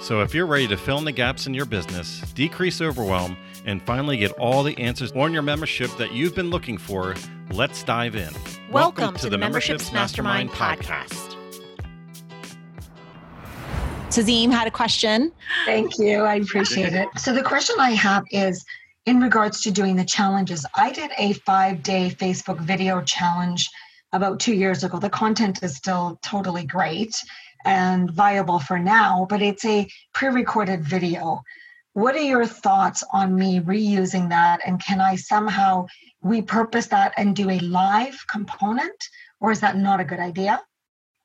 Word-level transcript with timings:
So, 0.00 0.20
if 0.20 0.32
you're 0.32 0.46
ready 0.46 0.68
to 0.68 0.76
fill 0.76 0.98
in 0.98 1.04
the 1.04 1.12
gaps 1.12 1.48
in 1.48 1.54
your 1.54 1.64
business, 1.66 2.20
decrease 2.32 2.80
overwhelm, 2.80 3.36
and 3.66 3.82
finally 3.82 4.16
get 4.16 4.30
all 4.32 4.62
the 4.62 4.78
answers 4.78 5.10
on 5.12 5.32
your 5.32 5.42
membership 5.42 5.90
that 5.96 6.12
you've 6.12 6.36
been 6.36 6.50
looking 6.50 6.78
for, 6.78 7.16
let's 7.50 7.82
dive 7.82 8.14
in. 8.14 8.32
Welcome, 8.70 8.72
Welcome 8.72 9.14
to, 9.14 9.20
to, 9.22 9.26
the, 9.26 9.30
the 9.30 9.38
Memberships, 9.38 9.92
Mastermind, 9.92 10.50
Mastermind 10.50 10.80
podcast. 10.82 11.36
Tazim 14.08 14.52
had 14.52 14.68
a 14.68 14.70
question. 14.70 15.32
Thank 15.66 15.98
you. 15.98 16.20
I 16.20 16.36
appreciate 16.36 16.92
it. 16.92 17.08
So, 17.16 17.34
the 17.34 17.42
question 17.42 17.74
I 17.80 17.90
have 17.90 18.22
is 18.30 18.64
in 19.04 19.20
regards 19.20 19.62
to 19.62 19.72
doing 19.72 19.96
the 19.96 20.04
challenges. 20.04 20.64
I 20.76 20.92
did 20.92 21.10
a 21.18 21.32
five 21.32 21.82
day 21.82 22.10
Facebook 22.10 22.60
video 22.60 23.02
challenge 23.02 23.68
about 24.12 24.38
two 24.38 24.54
years 24.54 24.84
ago. 24.84 25.00
The 25.00 25.10
content 25.10 25.64
is 25.64 25.74
still 25.74 26.20
totally 26.22 26.64
great 26.64 27.16
and 27.64 28.10
viable 28.10 28.58
for 28.58 28.78
now, 28.78 29.26
but 29.28 29.42
it's 29.42 29.64
a 29.64 29.88
pre 30.14 30.28
recorded 30.28 30.84
video. 30.84 31.42
What 31.92 32.14
are 32.14 32.20
your 32.20 32.46
thoughts 32.46 33.02
on 33.12 33.34
me 33.34 33.60
reusing 33.60 34.28
that? 34.28 34.60
And 34.64 34.82
can 34.82 35.00
I 35.00 35.16
somehow 35.16 35.86
repurpose 36.24 36.88
that 36.90 37.12
and 37.16 37.34
do 37.34 37.50
a 37.50 37.58
live 37.58 38.16
component? 38.30 38.96
Or 39.40 39.50
is 39.50 39.60
that 39.60 39.76
not 39.76 40.00
a 40.00 40.04
good 40.04 40.20
idea? 40.20 40.60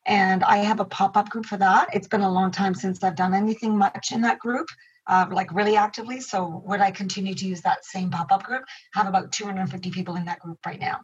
And 0.06 0.44
I 0.44 0.58
have 0.58 0.80
a 0.80 0.86
pop 0.86 1.16
up 1.16 1.30
group 1.30 1.46
for 1.46 1.58
that. 1.58 1.90
It's 1.94 2.08
been 2.08 2.22
a 2.22 2.32
long 2.32 2.52
time 2.52 2.74
since 2.74 3.04
I've 3.04 3.16
done 3.16 3.34
anything 3.34 3.78
much 3.78 4.12
in 4.12 4.22
that 4.22 4.40
group. 4.40 4.68
Uh, 5.06 5.26
like 5.32 5.54
really 5.54 5.76
actively. 5.76 6.22
So 6.22 6.64
would 6.66 6.80
I 6.80 6.90
continue 6.90 7.34
to 7.36 7.46
use 7.46 7.60
that 7.62 7.84
same 7.84 8.10
pop-up 8.10 8.44
group? 8.44 8.64
I 8.96 9.00
have 9.00 9.08
about 9.10 9.34
250 9.34 9.92
people 9.92 10.16
in 10.16 10.24
that 10.26 10.40
group 10.40 10.60
right 10.66 10.80
now. 10.80 11.02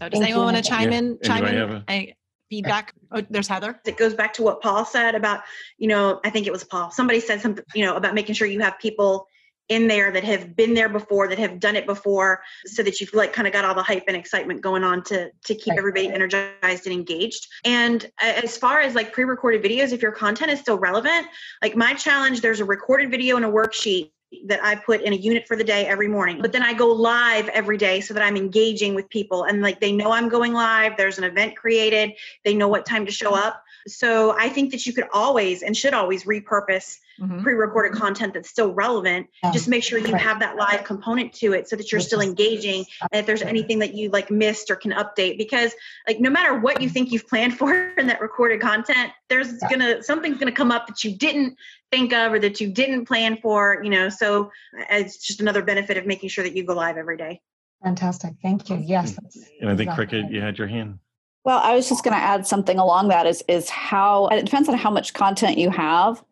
So 0.00 0.08
does 0.08 0.18
Thank 0.18 0.30
anyone 0.30 0.48
you. 0.48 0.52
want 0.54 0.64
to 0.64 0.70
chime 0.70 0.92
yeah. 0.92 0.98
in? 0.98 1.18
Chime 1.22 1.44
in? 1.44 1.84
A, 1.90 2.16
feedback? 2.50 2.92
Oh, 3.10 3.22
there's 3.30 3.48
Heather. 3.48 3.80
It 3.86 3.96
goes 3.96 4.12
back 4.12 4.34
to 4.34 4.42
what 4.42 4.60
Paul 4.60 4.84
said 4.84 5.14
about, 5.14 5.40
you 5.78 5.88
know, 5.88 6.20
I 6.24 6.30
think 6.30 6.46
it 6.46 6.52
was 6.52 6.64
Paul. 6.64 6.90
Somebody 6.90 7.20
said 7.20 7.40
something, 7.40 7.64
you 7.74 7.86
know, 7.86 7.96
about 7.96 8.14
making 8.14 8.34
sure 8.34 8.46
you 8.46 8.60
have 8.60 8.78
people 8.78 9.26
in 9.68 9.86
there 9.86 10.10
that 10.10 10.24
have 10.24 10.56
been 10.56 10.74
there 10.74 10.88
before, 10.88 11.28
that 11.28 11.38
have 11.38 11.60
done 11.60 11.76
it 11.76 11.86
before, 11.86 12.42
so 12.66 12.82
that 12.82 13.00
you've 13.00 13.14
like 13.14 13.32
kind 13.32 13.46
of 13.46 13.54
got 13.54 13.64
all 13.64 13.74
the 13.74 13.82
hype 13.82 14.02
and 14.08 14.16
excitement 14.16 14.60
going 14.60 14.82
on 14.82 15.00
to 15.04 15.30
to 15.44 15.54
keep 15.54 15.74
everybody 15.78 16.08
energized 16.08 16.86
and 16.86 16.92
engaged. 16.92 17.46
And 17.64 18.04
as 18.20 18.56
far 18.56 18.80
as 18.80 18.96
like 18.96 19.12
pre-recorded 19.12 19.62
videos, 19.62 19.92
if 19.92 20.02
your 20.02 20.10
content 20.10 20.50
is 20.50 20.58
still 20.58 20.76
relevant, 20.76 21.28
like 21.62 21.76
my 21.76 21.94
challenge, 21.94 22.40
there's 22.40 22.58
a 22.58 22.64
recorded 22.64 23.12
video 23.12 23.36
and 23.36 23.44
a 23.44 23.48
worksheet 23.48 24.10
that 24.46 24.62
I 24.62 24.76
put 24.76 25.00
in 25.00 25.12
a 25.12 25.16
unit 25.16 25.46
for 25.48 25.56
the 25.56 25.64
day 25.64 25.86
every 25.86 26.08
morning. 26.08 26.40
But 26.40 26.52
then 26.52 26.62
I 26.62 26.72
go 26.72 26.88
live 26.88 27.48
every 27.48 27.76
day 27.76 28.00
so 28.00 28.14
that 28.14 28.22
I'm 28.22 28.36
engaging 28.36 28.94
with 28.94 29.08
people 29.08 29.44
and 29.44 29.60
like 29.60 29.80
they 29.80 29.92
know 29.92 30.12
I'm 30.12 30.28
going 30.28 30.52
live. 30.52 30.96
There's 30.96 31.18
an 31.18 31.24
event 31.24 31.56
created, 31.56 32.12
they 32.44 32.54
know 32.54 32.68
what 32.68 32.86
time 32.86 33.06
to 33.06 33.12
show 33.12 33.34
up. 33.34 33.64
So 33.86 34.36
I 34.38 34.48
think 34.48 34.70
that 34.70 34.86
you 34.86 34.92
could 34.92 35.06
always 35.12 35.62
and 35.62 35.76
should 35.76 35.94
always 35.94 36.24
repurpose 36.24 36.98
mm-hmm. 37.20 37.42
pre-recorded 37.42 37.98
content 37.98 38.34
that's 38.34 38.48
still 38.48 38.72
relevant. 38.72 39.28
Just 39.52 39.68
make 39.68 39.82
sure 39.82 39.98
you 39.98 40.14
have 40.14 40.40
that 40.40 40.56
live 40.56 40.84
component 40.84 41.32
to 41.34 41.52
it 41.52 41.68
so 41.68 41.76
that 41.76 41.90
you're 41.92 42.00
still 42.00 42.20
engaging. 42.20 42.84
And 43.12 43.20
if 43.20 43.26
there's 43.26 43.42
anything 43.42 43.78
that 43.80 43.94
you 43.94 44.10
like 44.10 44.30
missed 44.30 44.70
or 44.70 44.76
can 44.76 44.92
update, 44.92 45.38
because 45.38 45.72
like 46.06 46.20
no 46.20 46.30
matter 46.30 46.58
what 46.58 46.80
you 46.80 46.88
think 46.88 47.12
you've 47.12 47.28
planned 47.28 47.54
for 47.58 47.90
in 47.96 48.06
that 48.06 48.20
recorded 48.20 48.60
content, 48.60 49.12
there's 49.28 49.52
gonna 49.70 50.02
something's 50.02 50.38
gonna 50.38 50.52
come 50.52 50.72
up 50.72 50.86
that 50.86 51.04
you 51.04 51.16
didn't 51.16 51.56
think 51.90 52.12
of 52.12 52.32
or 52.32 52.38
that 52.38 52.60
you 52.60 52.70
didn't 52.70 53.06
plan 53.06 53.38
for. 53.40 53.80
You 53.82 53.90
know, 53.90 54.08
so 54.08 54.50
it's 54.90 55.18
just 55.18 55.40
another 55.40 55.62
benefit 55.62 55.96
of 55.96 56.06
making 56.06 56.28
sure 56.28 56.44
that 56.44 56.56
you 56.56 56.64
go 56.64 56.74
live 56.74 56.96
every 56.96 57.16
day. 57.16 57.40
Fantastic. 57.82 58.34
Thank 58.42 58.68
you. 58.68 58.76
Yes. 58.76 59.16
And 59.60 59.70
I 59.70 59.76
think 59.76 59.90
exactly. 59.90 60.06
Cricket, 60.06 60.32
you 60.32 60.40
had 60.40 60.58
your 60.58 60.66
hand. 60.66 60.98
Well, 61.44 61.58
I 61.58 61.74
was 61.74 61.88
just 61.88 62.04
going 62.04 62.14
to 62.14 62.22
add 62.22 62.46
something 62.46 62.78
along 62.78 63.08
that 63.08 63.26
is 63.26 63.42
is 63.48 63.70
how 63.70 64.28
it 64.28 64.44
depends 64.44 64.68
on 64.68 64.76
how 64.76 64.90
much 64.90 65.14
content 65.14 65.58
you 65.58 65.70
have. 65.70 66.22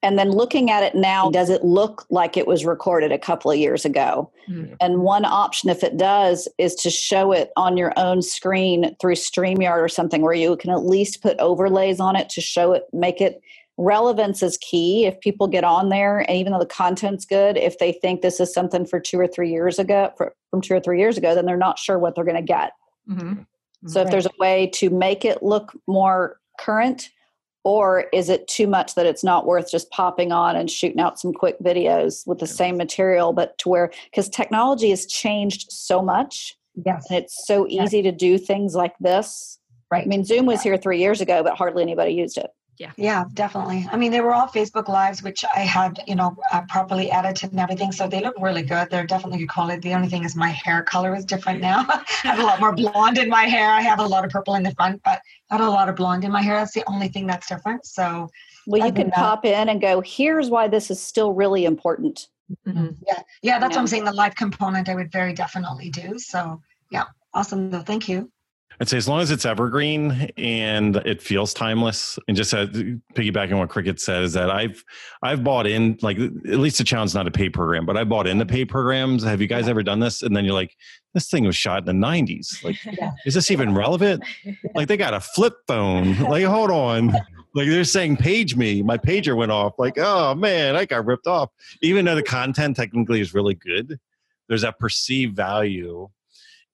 And 0.00 0.16
then 0.16 0.30
looking 0.30 0.70
at 0.70 0.84
it 0.84 0.94
now, 0.94 1.28
does 1.28 1.50
it 1.50 1.64
look 1.64 2.06
like 2.08 2.36
it 2.36 2.46
was 2.46 2.64
recorded 2.64 3.10
a 3.10 3.18
couple 3.18 3.50
of 3.50 3.56
years 3.56 3.84
ago? 3.84 4.30
Mm-hmm. 4.48 4.74
And 4.80 5.00
one 5.00 5.24
option, 5.24 5.70
if 5.70 5.82
it 5.82 5.96
does, 5.96 6.46
is 6.56 6.76
to 6.76 6.90
show 6.90 7.32
it 7.32 7.50
on 7.56 7.76
your 7.76 7.92
own 7.96 8.22
screen 8.22 8.94
through 9.00 9.16
StreamYard 9.16 9.78
or 9.78 9.88
something 9.88 10.22
where 10.22 10.34
you 10.34 10.56
can 10.56 10.70
at 10.70 10.84
least 10.84 11.20
put 11.20 11.36
overlays 11.40 11.98
on 11.98 12.14
it 12.14 12.28
to 12.30 12.40
show 12.40 12.72
it, 12.74 12.84
make 12.92 13.20
it 13.20 13.40
relevance 13.78 14.42
is 14.42 14.58
key. 14.58 15.06
If 15.06 15.18
people 15.20 15.46
get 15.46 15.64
on 15.64 15.88
there, 15.88 16.18
and 16.28 16.36
even 16.36 16.52
though 16.52 16.58
the 16.58 16.66
content's 16.66 17.24
good, 17.24 17.56
if 17.56 17.78
they 17.78 17.92
think 17.92 18.20
this 18.20 18.40
is 18.40 18.52
something 18.52 18.84
for 18.84 19.00
two 19.00 19.18
or 19.18 19.26
three 19.26 19.50
years 19.50 19.78
ago, 19.78 20.12
for, 20.16 20.34
from 20.50 20.60
two 20.60 20.74
or 20.74 20.80
three 20.80 21.00
years 21.00 21.16
ago, 21.16 21.34
then 21.34 21.46
they're 21.46 21.56
not 21.56 21.78
sure 21.78 21.98
what 21.98 22.14
they're 22.14 22.24
going 22.24 22.36
to 22.36 22.42
get. 22.42 22.72
Mm-hmm. 23.08 23.42
So, 23.86 24.00
right. 24.00 24.06
if 24.06 24.10
there's 24.10 24.26
a 24.26 24.30
way 24.40 24.66
to 24.74 24.90
make 24.90 25.24
it 25.24 25.42
look 25.42 25.72
more 25.86 26.40
current, 26.58 27.10
or 27.62 28.06
is 28.12 28.28
it 28.28 28.48
too 28.48 28.66
much 28.66 28.96
that 28.96 29.06
it's 29.06 29.22
not 29.22 29.46
worth 29.46 29.70
just 29.70 29.90
popping 29.90 30.32
on 30.32 30.56
and 30.56 30.68
shooting 30.68 31.00
out 31.00 31.20
some 31.20 31.32
quick 31.32 31.56
videos 31.60 32.26
with 32.26 32.38
the 32.38 32.46
same 32.46 32.76
material, 32.76 33.32
but 33.32 33.56
to 33.58 33.68
where, 33.68 33.92
because 34.10 34.28
technology 34.28 34.90
has 34.90 35.06
changed 35.06 35.70
so 35.70 36.02
much. 36.02 36.56
Yes. 36.84 37.06
And 37.08 37.18
it's 37.18 37.46
so 37.46 37.66
easy 37.68 37.98
yes. 37.98 38.04
to 38.04 38.12
do 38.12 38.38
things 38.38 38.74
like 38.74 38.94
this. 38.98 39.58
Right. 39.90 40.04
I 40.04 40.06
mean, 40.06 40.24
Zoom 40.24 40.46
was 40.46 40.62
here 40.62 40.76
three 40.76 40.98
years 40.98 41.20
ago, 41.20 41.42
but 41.42 41.56
hardly 41.56 41.82
anybody 41.82 42.12
used 42.12 42.36
it 42.38 42.50
yeah. 42.78 42.92
Yeah 42.96 43.24
definitely. 43.34 43.86
I 43.90 43.96
mean 43.96 44.12
they 44.12 44.20
were 44.20 44.32
all 44.32 44.46
facebook 44.46 44.88
lives 44.88 45.22
which 45.22 45.44
i 45.54 45.60
had 45.60 46.00
you 46.06 46.14
know 46.14 46.36
uh, 46.52 46.62
properly 46.68 47.10
edited 47.10 47.50
and 47.50 47.60
everything 47.60 47.92
so 47.92 48.06
they 48.08 48.20
look 48.20 48.34
really 48.40 48.62
good. 48.62 48.88
They're 48.90 49.06
definitely 49.06 49.38
good 49.38 49.48
quality 49.48 49.80
the 49.80 49.94
only 49.94 50.08
thing 50.08 50.24
is 50.24 50.36
my 50.36 50.50
hair 50.50 50.82
color 50.82 51.14
is 51.14 51.24
different 51.24 51.60
now. 51.60 51.84
I 51.88 52.04
have 52.24 52.38
a 52.38 52.42
lot 52.42 52.60
more 52.60 52.74
blonde 52.74 53.18
in 53.18 53.28
my 53.28 53.44
hair. 53.44 53.70
I 53.70 53.80
have 53.80 53.98
a 53.98 54.06
lot 54.06 54.24
of 54.24 54.30
purple 54.30 54.54
in 54.54 54.62
the 54.62 54.74
front 54.74 55.02
but 55.04 55.20
i 55.50 55.56
have 55.56 55.66
a 55.66 55.70
lot 55.70 55.88
of 55.88 55.96
blonde 55.96 56.24
in 56.24 56.32
my 56.32 56.42
hair. 56.42 56.56
That's 56.56 56.74
the 56.74 56.88
only 56.88 57.08
thing 57.08 57.26
that's 57.26 57.48
different. 57.48 57.84
So 57.84 58.30
well 58.66 58.86
you 58.86 58.92
can 58.92 59.10
pop 59.10 59.44
in 59.44 59.68
and 59.68 59.80
go 59.80 60.00
here's 60.00 60.48
why 60.48 60.68
this 60.68 60.90
is 60.90 61.02
still 61.02 61.32
really 61.32 61.64
important. 61.64 62.28
Mm-hmm. 62.66 62.88
yeah. 63.06 63.22
Yeah 63.42 63.58
that's 63.58 63.74
what 63.74 63.80
i'm 63.80 63.86
saying. 63.88 64.04
The 64.04 64.12
live 64.12 64.36
component 64.36 64.88
i 64.88 64.94
would 64.94 65.10
very 65.10 65.32
definitely 65.32 65.90
do. 65.90 66.18
So 66.18 66.62
yeah. 66.90 67.04
Awesome 67.34 67.70
though. 67.70 67.80
Thank 67.80 68.08
you 68.08 68.30
I'd 68.80 68.88
say 68.88 68.96
as 68.96 69.08
long 69.08 69.20
as 69.20 69.30
it's 69.32 69.44
evergreen 69.44 70.30
and 70.36 70.96
it 70.96 71.20
feels 71.20 71.52
timeless, 71.52 72.18
and 72.28 72.36
just 72.36 72.54
uh, 72.54 72.66
piggybacking 72.66 73.52
on 73.52 73.58
what 73.58 73.70
Cricket 73.70 74.00
said 74.00 74.22
is 74.22 74.34
that 74.34 74.50
I've 74.50 74.84
I've 75.22 75.42
bought 75.42 75.66
in 75.66 75.98
like 76.00 76.18
at 76.18 76.58
least 76.58 76.78
the 76.78 76.84
challenge 76.84 77.14
not 77.14 77.26
a 77.26 77.30
pay 77.30 77.48
program, 77.48 77.86
but 77.86 77.96
I 77.96 78.04
bought 78.04 78.28
in 78.28 78.38
the 78.38 78.46
pay 78.46 78.64
programs. 78.64 79.24
Have 79.24 79.40
you 79.40 79.48
guys 79.48 79.68
ever 79.68 79.82
done 79.82 79.98
this? 79.98 80.22
And 80.22 80.36
then 80.36 80.44
you're 80.44 80.54
like, 80.54 80.76
this 81.12 81.28
thing 81.28 81.44
was 81.44 81.56
shot 81.56 81.88
in 81.88 82.00
the 82.00 82.06
'90s. 82.06 82.62
Like, 82.68 82.76
yeah. 82.84 83.12
is 83.24 83.34
this 83.34 83.50
even 83.50 83.74
relevant? 83.74 84.22
Like 84.74 84.88
they 84.88 84.96
got 84.96 85.14
a 85.14 85.20
flip 85.20 85.54
phone. 85.66 86.18
Like, 86.20 86.44
hold 86.44 86.70
on. 86.70 87.12
Like 87.54 87.66
they're 87.66 87.82
saying 87.82 88.18
page 88.18 88.54
me. 88.54 88.82
My 88.82 88.98
pager 88.98 89.34
went 89.34 89.50
off. 89.50 89.78
Like, 89.78 89.94
oh 89.96 90.34
man, 90.34 90.76
I 90.76 90.84
got 90.84 91.06
ripped 91.06 91.26
off. 91.26 91.50
Even 91.80 92.04
though 92.04 92.14
the 92.14 92.22
content 92.22 92.76
technically 92.76 93.20
is 93.20 93.34
really 93.34 93.54
good, 93.54 93.98
there's 94.48 94.62
that 94.62 94.78
perceived 94.78 95.34
value 95.34 96.08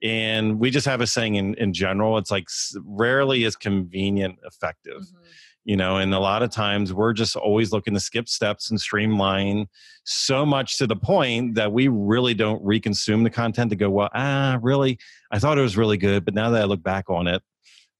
and 0.04 0.60
we 0.60 0.70
just 0.70 0.86
have 0.86 1.00
a 1.00 1.06
saying 1.06 1.34
in, 1.36 1.54
in 1.54 1.72
general 1.72 2.18
it's 2.18 2.30
like 2.30 2.46
rarely 2.84 3.44
is 3.44 3.56
convenient 3.56 4.38
effective 4.44 5.00
mm-hmm. 5.00 5.24
you 5.64 5.76
know 5.76 5.96
and 5.96 6.14
a 6.14 6.20
lot 6.20 6.42
of 6.42 6.50
times 6.50 6.92
we're 6.92 7.14
just 7.14 7.34
always 7.34 7.72
looking 7.72 7.94
to 7.94 8.00
skip 8.00 8.28
steps 8.28 8.70
and 8.70 8.80
streamline 8.80 9.66
so 10.04 10.44
much 10.44 10.76
to 10.76 10.86
the 10.86 10.94
point 10.94 11.54
that 11.54 11.72
we 11.72 11.88
really 11.88 12.34
don't 12.34 12.62
reconsume 12.62 13.24
the 13.24 13.30
content 13.30 13.70
to 13.70 13.76
go 13.76 13.90
well 13.90 14.10
ah 14.14 14.58
really 14.62 14.98
i 15.32 15.38
thought 15.38 15.58
it 15.58 15.62
was 15.62 15.76
really 15.76 15.96
good 15.96 16.24
but 16.24 16.34
now 16.34 16.50
that 16.50 16.62
i 16.62 16.64
look 16.64 16.82
back 16.82 17.08
on 17.08 17.26
it 17.26 17.42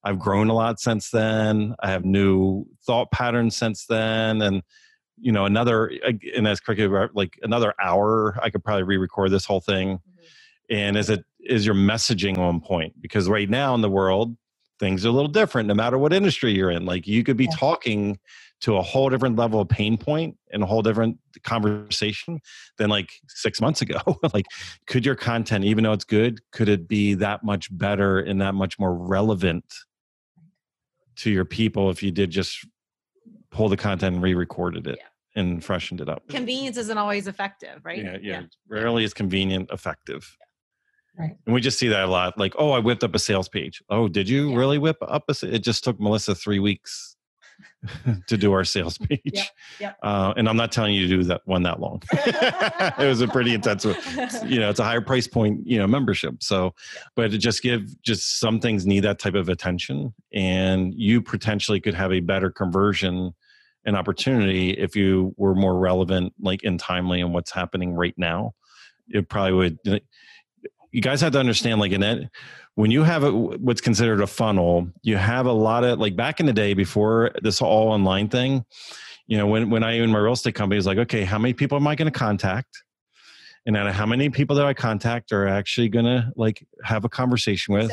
i've 0.05 0.19
grown 0.19 0.51
a 0.51 0.55
lot 0.55 0.79
since 0.79 1.11
then 1.11 1.75
i 1.81 1.91
have 1.91 2.05
new 2.05 2.65
thought 2.87 3.11
patterns 3.11 3.57
since 3.57 3.87
then 3.87 4.43
and 4.43 4.63
you 5.19 5.33
know 5.33 5.47
another 5.47 5.91
and 6.37 6.47
as 6.47 6.61
cricket 6.61 6.91
like 7.15 7.39
another 7.43 7.73
hour 7.83 8.39
i 8.43 8.51
could 8.51 8.63
probably 8.63 8.83
re-record 8.83 9.31
this 9.31 9.47
whole 9.47 9.61
thing 9.61 9.97
mm-hmm. 9.97 10.75
and 10.75 10.97
is 10.99 11.09
it 11.09 11.25
is 11.45 11.67
your 11.67 11.75
messaging 11.75 12.39
on 12.39 12.61
point 12.61 12.95
because 13.01 13.29
right 13.29 13.51
now 13.51 13.75
in 13.75 13.81
the 13.81 13.91
world 13.91 14.37
things 14.79 15.05
are 15.05 15.09
a 15.09 15.13
little 15.13 15.31
different 15.31 15.69
no 15.69 15.75
matter 15.75 15.99
what 15.99 16.13
industry 16.13 16.53
you're 16.53 16.71
in 16.71 16.85
like 16.85 17.07
you 17.07 17.23
could 17.23 17.37
be 17.37 17.45
yeah. 17.45 17.57
talking 17.57 18.19
to 18.61 18.77
a 18.77 18.83
whole 18.83 19.11
different 19.11 19.37
level 19.37 19.61
of 19.61 19.69
pain 19.69 19.97
point 19.97 20.37
and 20.53 20.63
a 20.63 20.67
whole 20.67 20.83
different 20.83 21.19
conversation 21.43 22.41
than 22.79 22.89
like 22.89 23.11
six 23.29 23.61
months 23.61 23.83
ago 23.83 24.01
like 24.35 24.47
could 24.87 25.05
your 25.05 25.15
content 25.15 25.65
even 25.65 25.85
though 25.85 25.93
it's 25.93 26.05
good 26.05 26.41
could 26.51 26.69
it 26.69 26.89
be 26.89 27.15
that 27.15 27.45
much 27.45 27.69
better 27.77 28.19
and 28.21 28.41
that 28.41 28.55
much 28.55 28.79
more 28.79 28.95
relevant 28.95 29.65
to 31.17 31.31
your 31.31 31.45
people 31.45 31.91
if 31.91 32.03
you 32.03 32.11
did 32.11 32.31
just 32.31 32.67
pull 33.51 33.69
the 33.69 33.77
content 33.77 34.17
and 34.17 34.23
re-recorded 34.23 34.87
it 34.87 34.99
and 35.37 35.65
freshened 35.65 36.01
it 36.01 36.09
up. 36.09 36.27
Convenience 36.29 36.77
isn't 36.77 36.99
always 36.99 37.27
effective, 37.27 37.81
right? 37.85 37.99
Yeah, 37.99 38.19
yeah. 38.21 38.41
yeah. 38.41 38.43
Rarely 38.69 39.05
is 39.05 39.15
convenient 39.15 39.71
effective. 39.73 40.37
Right. 41.19 41.37
And 41.47 41.55
we 41.55 41.61
just 41.61 41.79
see 41.79 41.89
that 41.89 42.05
a 42.05 42.11
lot. 42.11 42.39
Like, 42.39 42.55
oh, 42.59 42.73
I 42.73 42.81
whipped 42.81 43.05
up 43.05 43.15
a 43.15 43.19
sales 43.19 43.49
page. 43.49 43.83
Oh, 43.89 44.09
did 44.09 44.29
you 44.29 44.51
yeah. 44.51 44.57
really 44.57 44.79
whip 44.79 44.97
up 45.01 45.25
a? 45.29 45.35
It 45.43 45.61
just 45.61 45.85
took 45.85 46.01
Melissa 46.01 46.35
three 46.35 46.59
weeks 46.59 47.15
to 48.27 48.37
do 48.37 48.53
our 48.53 48.65
sales 48.65 48.99
page. 49.09 49.21
Yep, 49.25 49.47
yep. 49.81 49.99
Uh, 50.03 50.35
and 50.37 50.49
I'm 50.49 50.57
not 50.57 50.73
telling 50.73 50.95
you 50.95 51.07
to 51.07 51.17
do 51.17 51.23
that 51.25 51.43
one 51.45 51.63
that 51.63 51.81
long. 51.81 52.03
it 52.13 53.07
was 53.07 53.21
a 53.21 53.29
pretty 53.29 53.55
intense, 53.55 53.85
you 54.45 54.59
know, 54.59 54.71
it's 54.71 54.81
a 54.81 54.85
higher 54.85 55.01
price 55.01 55.27
point, 55.27 55.61
you 55.65 55.79
know, 55.79 55.87
membership. 55.87 56.43
So, 56.43 56.75
but 57.15 57.31
to 57.31 57.39
just 57.39 57.63
give, 57.63 58.01
just 58.03 58.41
some 58.41 58.61
things 58.61 58.87
need 58.87 59.01
that 59.01 59.19
type 59.19 59.35
of 59.35 59.49
attention, 59.49 60.15
and 60.33 60.95
you 60.95 61.23
potentially 61.23 61.81
could 61.81 61.95
have 61.95 62.13
a 62.13 62.21
better 62.21 62.51
conversion 62.51 63.35
and 63.85 63.97
opportunity 63.97 64.71
if 64.71 64.97
you 64.97 65.35
were 65.37 65.55
more 65.55 65.79
relevant, 65.79 66.33
like 66.41 66.63
in 66.63 66.79
timely 66.79 67.21
and 67.21 67.35
what's 67.35 67.53
happening 67.53 67.95
right 67.95 68.15
now. 68.17 68.53
It 69.09 69.29
probably 69.29 69.53
would 69.53 70.03
you 70.95 71.01
guys 71.01 71.21
have 71.21 71.33
to 71.33 71.41
understand 71.41 71.81
like 71.81 71.93
in 71.93 72.03
it 72.03 72.31
when 72.77 72.91
you 72.91 73.03
have 73.03 73.25
a, 73.25 73.31
what's 73.33 73.81
considered 73.81 74.21
a 74.21 74.27
funnel 74.27 74.89
you 75.03 75.17
have 75.17 75.47
a 75.47 75.53
lot 75.53 75.83
of 75.83 75.99
like 75.99 76.15
back 76.15 76.39
in 76.39 76.47
the 76.47 76.53
day 76.53 76.73
before 76.73 77.33
this 77.43 77.61
all 77.61 77.89
online 77.89 78.29
thing 78.29 78.65
you 79.27 79.37
know 79.37 79.47
when, 79.47 79.71
when 79.71 79.83
i 79.83 79.99
owned 79.99 80.13
my 80.13 80.19
real 80.19 80.33
estate 80.33 80.55
company 80.55 80.77
was 80.77 80.87
like 80.87 80.99
okay 80.99 81.25
how 81.25 81.39
many 81.39 81.53
people 81.53 81.77
am 81.77 81.87
i 81.87 81.95
going 81.95 82.11
to 82.11 82.19
contact? 82.19 82.83
And 83.67 83.75
then 83.75 83.87
how 83.87 84.05
many 84.05 84.29
people 84.29 84.55
that 84.57 84.67
i 84.67 84.75
contact 84.75 85.33
are 85.33 85.49
actually 85.49 85.89
going 85.89 86.05
to 86.05 86.31
like 86.37 86.67
have 86.85 87.05
a 87.05 87.09
conversation 87.09 87.73
with? 87.75 87.91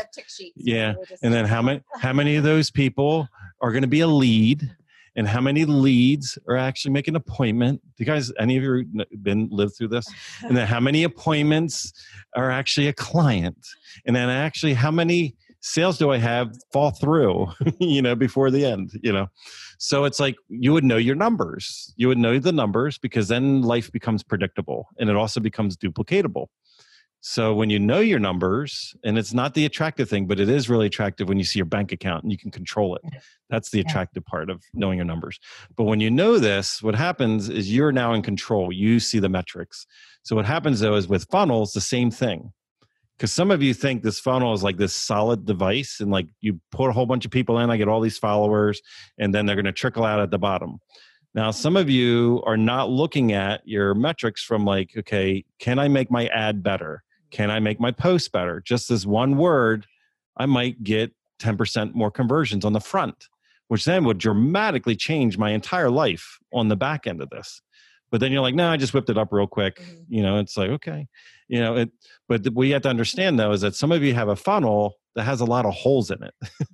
Yeah. 0.56 0.95
and 1.24 1.33
then 1.33 1.45
how 1.45 1.62
many 1.62 1.81
how 2.01 2.13
many 2.13 2.36
of 2.36 2.44
those 2.44 2.69
people 2.69 3.27
are 3.62 3.71
going 3.71 3.83
to 3.83 3.88
be 3.88 4.01
a 4.01 4.07
lead 4.07 4.69
and 5.15 5.27
how 5.27 5.41
many 5.41 5.65
leads 5.65 6.37
are 6.47 6.57
actually 6.57 6.91
making 6.91 7.13
an 7.13 7.17
appointment. 7.17 7.81
Do 7.97 8.03
you 8.03 8.05
guys, 8.05 8.31
any 8.39 8.57
of 8.57 8.63
you 8.63 8.85
been 9.21 9.49
lived 9.51 9.75
through 9.77 9.89
this? 9.89 10.05
And 10.43 10.57
then 10.57 10.67
how 10.67 10.79
many 10.79 11.03
appointments 11.03 11.93
are 12.35 12.51
actually 12.51 12.87
a 12.87 12.93
client? 12.93 13.57
And 14.05 14.15
then 14.15 14.29
actually 14.29 14.73
how 14.73 14.91
many 14.91 15.35
sales 15.61 15.97
do 15.97 16.11
I 16.11 16.17
have 16.17 16.55
fall 16.73 16.91
through, 16.91 17.47
you 17.79 18.01
know, 18.01 18.15
before 18.15 18.49
the 18.51 18.65
end, 18.65 18.91
you 19.03 19.13
know? 19.13 19.27
So 19.77 20.05
it's 20.05 20.19
like 20.19 20.35
you 20.49 20.73
would 20.73 20.83
know 20.83 20.97
your 20.97 21.15
numbers. 21.15 21.93
You 21.97 22.07
would 22.07 22.17
know 22.17 22.39
the 22.39 22.51
numbers 22.51 22.97
because 22.97 23.27
then 23.27 23.61
life 23.61 23.91
becomes 23.91 24.23
predictable 24.23 24.87
and 24.99 25.09
it 25.09 25.15
also 25.15 25.39
becomes 25.39 25.77
duplicatable. 25.77 26.47
So 27.23 27.53
when 27.53 27.69
you 27.69 27.77
know 27.77 28.00
your 28.00 28.18
numbers, 28.18 28.95
and 29.03 29.15
it's 29.15 29.31
not 29.31 29.53
the 29.53 29.65
attractive 29.65 30.09
thing, 30.09 30.25
but 30.25 30.39
it 30.39 30.50
is 30.50 30.69
really 30.69 30.88
attractive 30.88 31.29
when 31.29 31.38
you 31.38 31.44
see 31.44 31.59
your 31.59 31.68
bank 31.68 31.91
account 31.91 32.23
and 32.23 32.31
you 32.31 32.38
can 32.38 32.50
control 32.50 32.95
it. 32.95 33.03
That's 33.47 33.69
the 33.69 33.79
attractive 33.79 34.25
part 34.25 34.50
of 34.50 34.63
knowing 34.73 34.97
your 34.97 35.06
numbers. 35.06 35.39
But 35.77 35.83
when 35.83 36.00
you 36.00 36.09
know 36.09 36.39
this, 36.39 36.81
what 36.81 36.95
happens 36.95 37.47
is 37.47 37.71
you're 37.71 37.91
now 37.91 38.13
in 38.13 38.23
control. 38.23 38.71
You 38.71 39.00
see 39.00 39.19
the 39.19 39.29
metrics. 39.29 39.85
So 40.23 40.35
what 40.35 40.45
happens 40.45 40.79
though 40.79 40.95
is 40.95 41.07
with 41.07 41.29
funnels, 41.29 41.73
the 41.73 41.81
same 41.81 42.09
thing. 42.09 42.53
Because 43.18 43.31
some 43.31 43.51
of 43.51 43.62
you 43.62 43.75
think 43.75 44.01
this 44.01 44.19
funnel 44.19 44.56
is 44.56 44.63
like 44.63 44.77
this 44.77 44.95
solid 44.95 45.45
device, 45.45 46.00
and 46.00 46.09
like 46.09 46.27
you 46.39 46.59
put 46.71 46.89
a 46.89 46.91
whole 46.91 47.06
bunch 47.06 47.23
of 47.23 47.29
people 47.29 47.59
in, 47.59 47.69
I 47.69 47.77
get 47.77 47.88
all 47.88 48.01
these 48.01 48.18
followers, 48.18 48.81
and 49.19 49.31
then 49.31 49.45
they're 49.45 49.56
going 49.56 49.65
to 49.65 49.71
trickle 49.71 50.06
out 50.06 50.19
at 50.19 50.31
the 50.31 50.39
bottom. 50.39 50.79
Now, 51.35 51.51
some 51.51 51.77
of 51.77 51.88
you 51.88 52.41
are 52.47 52.57
not 52.57 52.89
looking 52.89 53.31
at 53.31 53.62
your 53.63 53.94
metrics 53.94 54.44
from 54.44 54.65
like, 54.65 54.89
okay, 54.97 55.45
can 55.59 55.77
I 55.77 55.88
make 55.88 56.09
my 56.09 56.25
ad 56.29 56.63
better? 56.63 57.03
Can 57.31 57.50
I 57.50 57.60
make 57.60 57.80
my 57.80 57.92
post 57.92 58.31
better? 58.31 58.62
Just 58.62 58.89
this 58.89 59.06
one 59.06 59.38
word, 59.38 59.88
I 60.38 60.45
might 60.45 60.83
get 60.83 61.13
10% 61.42 61.94
more 61.94 62.12
conversions 62.12 62.63
on 62.66 62.74
the 62.74 62.80
front, 62.80 63.28
which 63.68 63.86
then 63.86 64.04
would 64.06 64.18
dramatically 64.18 64.95
change 64.95 65.38
my 65.38 65.51
entire 65.51 65.89
life 65.89 66.38
on 66.54 66.68
the 66.68 66.75
back 66.75 67.07
end 67.07 67.22
of 67.22 67.30
this. 67.30 67.62
But 68.12 68.19
then 68.19 68.31
you're 68.31 68.42
like, 68.42 68.56
no, 68.56 68.69
I 68.69 68.78
just 68.78 68.94
whipped 68.94 69.10
it 69.10 69.18
up 69.18 69.30
real 69.31 69.48
quick. 69.48 69.80
Mm-hmm. 69.80 70.13
You 70.13 70.22
know, 70.22 70.39
it's 70.39 70.57
like, 70.57 70.69
okay. 70.69 71.07
You 71.48 71.62
know, 71.62 71.78
it, 71.78 71.92
but 72.28 72.45
what 72.50 72.68
you 72.68 72.74
have 72.74 72.81
to 72.83 72.89
understand 72.89 73.39
though 73.39 73.51
is 73.51 73.62
that 73.62 73.75
some 73.75 73.92
of 73.92 74.04
you 74.04 74.13
have 74.13 74.28
a 74.28 74.36
funnel 74.36 74.95
that 75.16 75.24
has 75.24 75.42
a 75.42 75.45
lot 75.45 75.66
of 75.66 75.74
holes 75.74 76.12
in 76.12 76.22
it. 76.22 76.33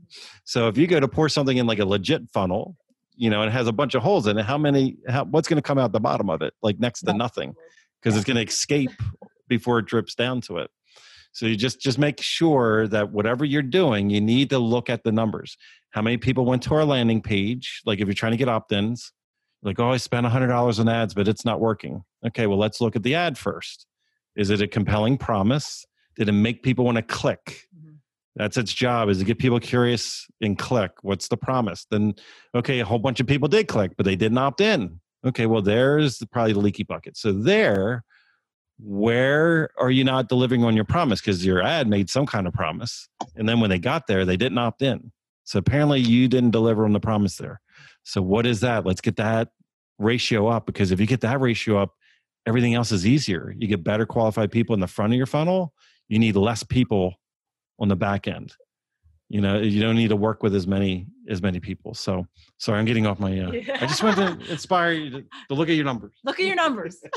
so 0.44 0.68
if 0.68 0.78
you 0.78 0.88
go 0.88 1.00
to 1.00 1.08
pour 1.08 1.30
something 1.30 1.58
in 1.58 1.68
like 1.68 1.80
a 1.80 1.86
legit 1.86 2.30
funnel, 2.34 2.76
you 3.16 3.30
know, 3.30 3.42
and 3.42 3.50
it 3.50 3.54
has 3.54 3.68
a 3.68 3.72
bunch 3.72 3.96
of 3.96 4.04
holes 4.04 4.28
in 4.28 4.38
it, 4.38 4.46
how 4.46 4.58
many, 4.58 4.98
how, 5.08 5.26
what's 5.26 5.48
going 5.48 5.58
to 5.58 5.64
come 5.64 5.78
out 5.78 5.92
the 5.92 6.00
bottom 6.00 6.30
of 6.30 6.42
it? 6.42 6.54
Like 6.62 6.80
next 6.80 7.02
to 7.04 7.14
nothing 7.14 7.56
because 8.02 8.16
it's 8.16 8.26
going 8.26 8.38
to 8.38 8.44
escape 8.44 8.92
before 9.48 9.80
it 9.80 9.86
drips 9.86 10.16
down 10.16 10.42
to 10.42 10.58
it. 10.58 10.70
So 11.32 11.46
you 11.46 11.56
just 11.56 11.80
just 11.80 12.00
make 12.00 12.22
sure 12.22 12.88
that 12.88 13.12
whatever 13.12 13.46
you're 13.46 13.62
doing, 13.62 14.10
you 14.10 14.20
need 14.20 14.50
to 14.50 14.60
look 14.60 14.90
at 14.90 15.04
the 15.04 15.12
numbers. 15.12 15.56
How 15.92 16.02
many 16.02 16.18
people 16.18 16.46
went 16.46 16.64
to 16.64 16.74
our 16.74 16.86
landing 16.86 17.22
page? 17.22 17.82
Like 17.86 18.00
if 18.00 18.08
you're 18.08 18.16
trying 18.16 18.32
to 18.32 18.38
get 18.38 18.50
opt-ins, 18.50 19.12
like 19.62 19.80
oh, 19.80 19.92
I 19.92 19.98
spent 19.98 20.26
hundred 20.26 20.48
dollars 20.48 20.80
on 20.80 20.90
ads, 20.90 21.14
but 21.14 21.28
it's 21.28 21.46
not 21.46 21.60
working. 21.60 22.04
Okay, 22.26 22.48
well 22.48 22.58
let's 22.58 22.82
look 22.82 22.96
at 22.96 23.04
the 23.04 23.16
ad 23.16 23.38
first. 23.38 23.86
Is 24.36 24.50
it 24.50 24.62
a 24.62 24.68
compelling 24.68 25.18
promise? 25.18 25.86
Did 26.16 26.30
it 26.30 26.34
make 26.34 26.64
people 26.64 26.86
want 26.86 26.98
to 26.98 27.04
click? 27.04 27.68
Mm-hmm. 27.76 27.96
That's 28.36 28.58
its 28.58 28.74
job 28.74 29.10
is 29.10 29.20
to 29.20 29.26
get 29.26 29.38
people 29.38 29.60
curious 29.60 30.26
and 30.42 30.58
click. 30.58 30.92
What's 31.02 31.28
the 31.28 31.38
promise? 31.38 31.86
Then 31.92 32.16
okay, 32.56 32.80
a 32.80 32.86
whole 32.86 33.00
bunch 33.00 33.20
of 33.20 33.28
people 33.28 33.48
did 33.48 33.68
click, 33.68 33.92
but 33.96 34.06
they 34.06 34.16
didn't 34.16 34.40
opt 34.40 34.62
in. 34.62 35.00
Okay, 35.26 35.46
well 35.46 35.62
there's 35.62 36.18
the, 36.18 36.26
probably 36.26 36.54
the 36.54 36.60
leaky 36.60 36.84
bucket. 36.84 37.18
So 37.18 37.32
there 37.32 38.04
where 38.80 39.70
are 39.80 39.90
you 39.90 40.04
not 40.04 40.30
delivering 40.30 40.64
on 40.64 40.76
your 40.76 40.86
promise? 40.86 41.20
Because 41.20 41.46
your 41.46 41.62
ad 41.62 41.88
made 41.88 42.10
some 42.10 42.26
kind 42.26 42.48
of 42.48 42.54
promise 42.54 43.10
and 43.36 43.48
then 43.48 43.60
when 43.60 43.70
they 43.70 43.80
got 43.80 44.08
there 44.08 44.26
they 44.26 44.38
didn't 44.38 44.58
opt 44.58 44.82
in. 44.82 45.12
So 45.44 45.60
apparently 45.60 46.00
you 46.00 46.28
didn't 46.28 46.52
deliver 46.52 46.86
on 46.86 46.94
the 46.94 47.00
promise 47.00 47.38
there. 47.38 47.62
So 48.04 48.22
what 48.22 48.46
is 48.46 48.60
that? 48.62 48.86
Let's 48.86 49.02
get 49.02 49.16
that 49.16 49.50
ratio 49.98 50.48
up 50.48 50.66
because 50.66 50.92
if 50.92 51.00
you 51.00 51.08
get 51.08 51.22
that 51.22 51.40
ratio 51.42 51.78
up 51.82 51.94
everything 52.46 52.76
else 52.76 52.94
is 52.94 53.06
easier. 53.06 53.54
You 53.58 53.68
get 53.68 53.84
better 53.84 54.06
qualified 54.06 54.52
people 54.52 54.74
in 54.74 54.80
the 54.80 54.88
front 54.88 55.12
of 55.12 55.18
your 55.18 55.26
funnel 55.26 55.74
you 56.08 56.20
need 56.20 56.36
less 56.36 56.64
people 56.64 57.16
on 57.80 57.88
the 57.88 57.96
back 57.96 58.28
end 58.28 58.54
you 59.30 59.42
know 59.42 59.60
you 59.60 59.82
don't 59.82 59.96
need 59.96 60.10
to 60.10 60.16
work 60.16 60.42
with 60.42 60.56
as 60.56 60.68
many 60.68 61.08
as 61.30 61.42
many 61.42 61.60
people. 61.60 61.94
So 61.94 62.26
sorry 62.58 62.80
i'm 62.80 62.86
getting 62.86 63.06
off 63.06 63.20
my 63.20 63.40
uh, 63.40 63.52
yeah. 63.52 63.78
i 63.82 63.86
just 63.86 64.04
want 64.04 64.16
to 64.16 64.52
inspire 64.52 64.94
you 64.94 65.10
to, 65.10 65.26
to, 65.50 65.54
look 65.54 65.70
at 65.70 65.76
your 65.76 65.86
numbers. 65.86 66.14
Look 66.24 66.40
at 66.40 66.46
your 66.46 66.56
numbers. 66.56 66.98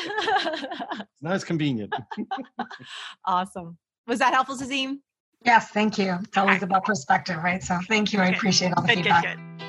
It's 1.12 1.22
not 1.22 1.34
as 1.34 1.44
convenient. 1.44 1.94
Awesome. 3.26 3.76
Was 4.06 4.18
that 4.18 4.34
helpful 4.34 4.56
Sazim? 4.56 4.98
yes 5.44 5.70
thank 5.70 5.98
you. 5.98 6.18
It's 6.22 6.36
always 6.36 6.62
about 6.62 6.84
perspective 6.84 7.38
right? 7.42 7.62
So 7.62 7.78
thank 7.88 8.12
you. 8.12 8.20
I 8.20 8.28
appreciate 8.28 8.72
all 8.76 8.82
the 8.82 8.88
good, 8.88 8.96
feedback. 8.98 9.24
good, 9.24 9.38
good. 9.58 9.66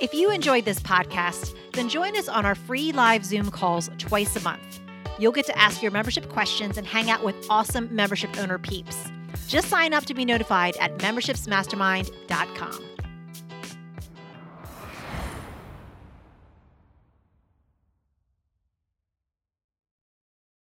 if 0.00 0.14
you 0.14 0.30
enjoyed 0.30 0.64
this 0.64 0.80
podcast 0.80 1.54
then 1.72 1.88
join 1.88 2.16
us 2.16 2.28
on 2.28 2.44
our 2.44 2.54
free 2.54 2.92
live 2.92 3.24
zoom 3.24 3.50
calls 3.50 3.90
twice 3.98 4.34
a 4.36 4.40
month. 4.40 4.80
You'll 5.18 5.32
get 5.32 5.46
to 5.46 5.58
ask 5.58 5.82
your 5.82 5.92
membership 5.92 6.28
questions 6.28 6.76
and 6.76 6.86
hang 6.86 7.10
out 7.10 7.22
with 7.22 7.36
awesome 7.48 7.88
membership 7.94 8.36
owner 8.38 8.58
peeps 8.58 9.10
just 9.48 9.68
sign 9.68 9.92
up 9.92 10.04
to 10.06 10.14
be 10.14 10.24
notified 10.24 10.76
at 10.78 10.98
membershipsmastermind.com. 10.98 12.95